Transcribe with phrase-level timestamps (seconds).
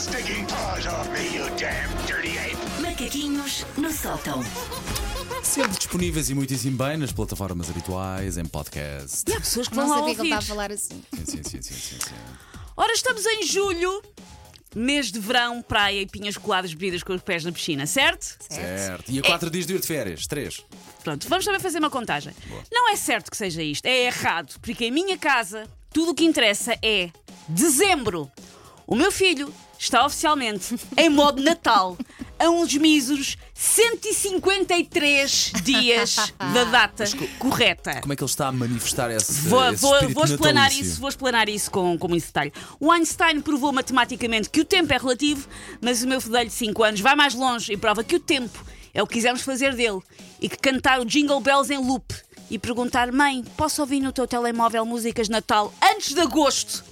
[0.00, 2.56] stinking paws off me, you damn dirty ape!
[2.80, 4.42] Macaquinhos no sótão.
[5.42, 9.24] Sempre disponíveis e muitíssimo bem nas plataformas habituais, em podcast.
[9.30, 10.40] E há pessoas que vão Não lá sabia que ele ouvir.
[10.40, 11.02] estava a falar assim.
[11.12, 12.14] Sim, sim, sim, sim, sim, sim.
[12.76, 14.02] Ora, estamos em julho,
[14.74, 18.38] mês de verão, praia e pinhas coladas bebidas com os pés na piscina, certo?
[18.48, 19.10] Certo.
[19.10, 20.26] E a quatro dias de ir de férias?
[20.26, 20.64] Três.
[21.04, 22.32] Pronto, vamos também fazer uma contagem.
[22.72, 26.24] Não é certo que seja isto, é errado, porque em minha casa tudo o que
[26.24, 27.10] interessa é
[27.48, 28.30] dezembro.
[28.86, 31.96] O meu filho está oficialmente em modo Natal
[32.38, 37.04] a uns míseros 153 dias da data
[37.38, 38.00] correta.
[38.00, 41.08] Como é que ele está a manifestar esse, Vou, esse vou, vou explanar isso, vou
[41.08, 42.52] explanar isso com, com muito detalhe.
[42.78, 45.48] O Einstein provou matematicamente que o tempo é relativo,
[45.80, 48.64] mas o meu fedelho de 5 anos vai mais longe e prova que o tempo
[48.92, 50.00] é o que quisermos fazer dele
[50.40, 52.14] e que cantar o Jingle Bells em loop
[52.50, 56.89] e perguntar, mãe, posso ouvir no teu telemóvel músicas de Natal antes de agosto?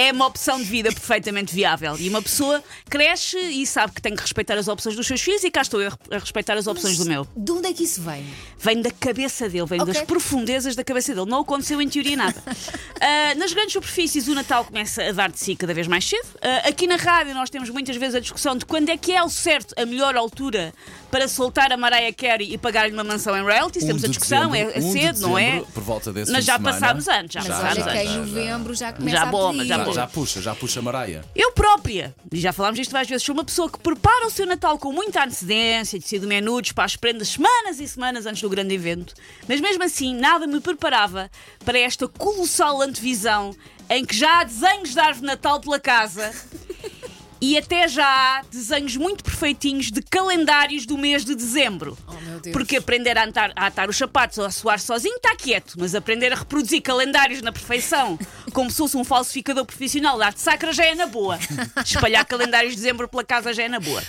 [0.00, 1.96] É uma opção de vida perfeitamente viável.
[1.98, 5.44] E uma pessoa cresce e sabe que tem que respeitar as opções dos seus filhos,
[5.44, 7.26] e cá estou eu a respeitar as opções do meu.
[7.36, 8.24] De onde é que isso vem?
[8.58, 9.92] Vem da cabeça dele, vem Ok.
[9.92, 11.28] das profundezas da cabeça dele.
[11.28, 12.42] Não aconteceu em teoria nada.
[13.02, 16.26] Ah, nas grandes superfícies, o Natal começa a dar de si cada vez mais cedo.
[16.42, 19.22] Ah, aqui na rádio, nós temos muitas vezes a discussão de quando é que é
[19.22, 20.74] o certo, a melhor altura
[21.10, 23.84] para soltar a Mariah Carey e pagar-lhe uma mansão em royalties.
[23.84, 25.44] Um temos a discussão, dezembro, é, é um de cedo, não é?
[25.46, 27.98] dezembro, Por volta desse Mas já passámos antes, já Mas Já, passámos olha já, que
[27.98, 28.10] antes.
[28.10, 30.82] em já, novembro já começa Já a bom, mas já Já, puxa, já puxa a
[30.82, 31.24] Maraia.
[31.34, 34.46] Eu própria, e já falámos disto várias vezes, sou uma pessoa que prepara o seu
[34.46, 38.74] Natal com muita antecedência, decide menudos para as prendas semanas e semanas antes do grande
[38.74, 39.14] evento.
[39.48, 41.30] Mas mesmo assim, nada me preparava
[41.64, 43.54] para esta colossal antevisão
[43.88, 46.32] em que já há desenhos de árvore de Natal pela casa.
[47.42, 51.96] E até já há desenhos muito perfeitinhos de calendários do mês de dezembro.
[52.06, 52.52] Oh, meu Deus.
[52.52, 55.94] Porque aprender a atar, a atar os sapatos ou a suar sozinho está quieto, mas
[55.94, 58.18] aprender a reproduzir calendários na perfeição,
[58.50, 61.38] como se fosse um falsificador profissional de arte sacra, já é na boa.
[61.84, 64.02] Espalhar calendários de dezembro pela casa já é na boa.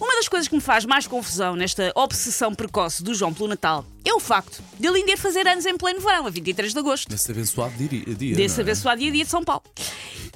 [0.00, 3.86] Uma das coisas que me faz mais confusão nesta obsessão precoce do João pelo Natal
[4.04, 6.78] é o facto de ele ainda ir fazer anos em pleno verão, a 23 de
[6.78, 7.10] agosto.
[7.10, 8.14] Nesse abençoado dia.
[8.14, 8.62] dia Desse é?
[8.62, 9.62] abençoado dia a dia de São Paulo.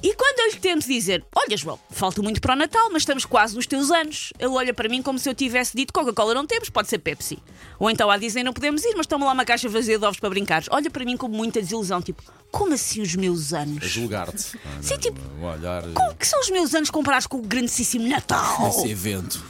[0.01, 3.25] E quando eu lhe tento dizer: Olha, João, falta muito para o Natal, mas estamos
[3.25, 6.45] quase nos teus anos, ele olha para mim como se eu tivesse dito: Coca-Cola não
[6.47, 7.39] temos, pode ser Pepsi.
[7.77, 10.19] Ou então a Disney não podemos ir, mas toma lá uma caixa vazia de ovos
[10.19, 10.67] para brincares.
[10.71, 13.85] Olha para mim com muita desilusão: Tipo, como assim os meus A anos?
[13.85, 14.57] julgar-te.
[14.81, 15.83] Sim, tipo, olhar.
[16.11, 18.67] O que são os meus anos comparados com o grandíssimo Natal?
[18.69, 19.43] Esse evento.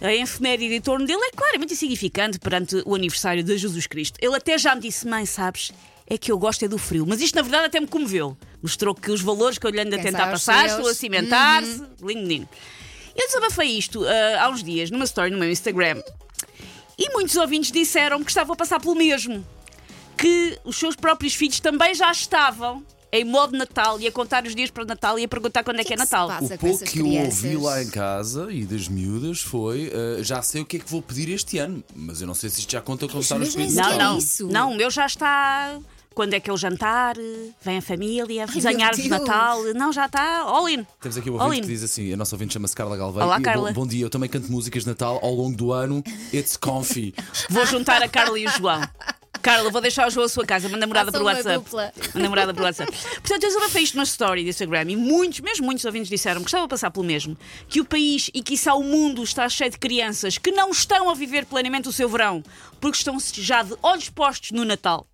[0.00, 4.18] A efeméride em torno dele é claramente insignificante perante o aniversário de Jesus Cristo.
[4.20, 5.72] Ele até já me disse, mãe, sabes,
[6.06, 7.06] é que eu gosto é do frio.
[7.06, 8.36] Mas isto, na verdade, até me comoveu.
[8.62, 10.72] Mostrou que os valores que eu lhe ando a tentar passar seus.
[10.72, 11.82] estão a cimentar-se.
[12.02, 12.48] Lindo menino.
[13.14, 16.02] Eu desabafei isto ah, há uns dias, numa story no meu Instagram.
[16.98, 19.46] E muitos ouvintes disseram que estavam a passar pelo mesmo.
[20.16, 24.54] Que os seus próprios filhos também já estavam em modo Natal e a contar os
[24.54, 26.28] dias para o Natal e a perguntar quando é que é que se Natal.
[26.42, 30.62] O pouco que eu ouvi lá em casa e das miúdas foi eh, já sei
[30.62, 32.80] o que é que vou pedir este ano, mas eu não sei se isto já
[32.80, 33.86] conta como está nos mas nem pedidos.
[33.86, 34.18] Não, sequer não.
[34.18, 34.48] isso.
[34.48, 35.78] Não, o meu já está.
[36.16, 37.14] Quando é que é o jantar?
[37.60, 39.10] Vem a família, desenhar de Deus.
[39.10, 39.62] Natal.
[39.74, 40.38] Não, já está.
[40.38, 40.86] All in.
[40.98, 41.68] Temos aqui o All ouvinte in.
[41.68, 43.26] que diz assim: a nossa ouvinte chama-se Carla Galvão.
[43.26, 43.70] Olá, Carla.
[43.70, 46.02] Bom, bom dia, eu também canto músicas de Natal ao longo do ano.
[46.32, 47.14] It's comfy.
[47.50, 48.80] Vou juntar a Carla e o João.
[49.42, 51.64] Carla, vou deixar o João à sua casa, manda morada Façam por uma WhatsApp.
[51.64, 51.92] dupla.
[52.14, 52.90] Manda morada por WhatsApp.
[52.90, 56.48] Portanto, eu desabafei isto na story do Instagram e muitos, mesmo muitos ouvintes disseram que
[56.48, 57.36] estava a passar pelo mesmo.
[57.68, 61.14] Que o país e quiçá o mundo está cheio de crianças que não estão a
[61.14, 62.42] viver plenamente o seu verão
[62.80, 65.06] porque estão já de olhos postos no Natal.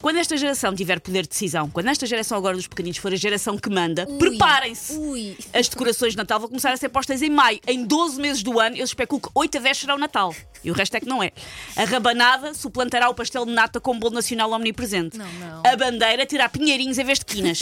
[0.00, 3.16] Quando esta geração tiver poder de decisão, quando esta geração agora dos pequeninos for a
[3.16, 5.36] geração que manda, preparem-se.
[5.52, 7.58] As decorações de Natal vão começar a ser postas em maio.
[7.66, 10.34] Em 12 meses do ano, eu especulo que 8 a 10 será o Natal.
[10.64, 11.30] E o resto é que não é.
[11.76, 15.18] A rabanada suplantará o pastel de nata como bolo nacional omnipresente.
[15.18, 15.62] Não, não.
[15.64, 17.60] A bandeira terá pinheirinhos em vez de quinas.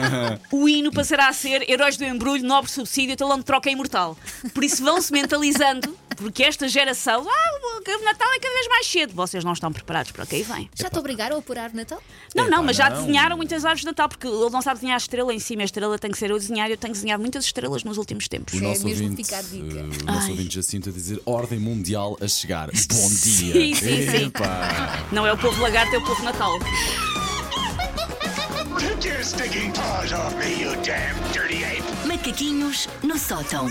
[0.52, 4.16] o hino passará a ser Heróis do Embrulho, Nobre Subsídio, Talão de Troca Imortal.
[4.52, 9.12] Por isso vão-se mentalizando, porque esta geração, ah, o Natal é cada vez mais cedo.
[9.14, 10.70] Vocês não estão preparados para o que aí vem.
[10.74, 12.02] Já te obrigaram a apurar Natal?
[12.34, 13.00] Não, Epá, não, mas já não.
[13.02, 15.60] desenharam muitas árvores de Natal, porque ele não sabe desenhar a estrela em cima.
[15.60, 16.70] A estrela tem que ser eu desenhar.
[16.70, 18.54] Eu tenho desenhado muitas estrelas nos últimos tempos.
[18.54, 19.78] O É nosso mesmo ouvinte, ficar dica.
[19.80, 20.30] eh, o nosso Ai.
[20.30, 22.68] ouvinte Jacinto a dizer ordem mundial a chegar.
[22.90, 23.52] Bom dia.
[23.52, 24.32] Sim, sim, sim.
[25.12, 26.58] Não é o povo lagarto, é o povo Natal.
[32.06, 33.68] Macaquinhos no sótão.